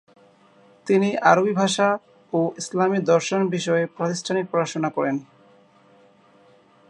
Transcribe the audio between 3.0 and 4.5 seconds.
দর্শন বিষয়ে প্রতিষ্ঠানিক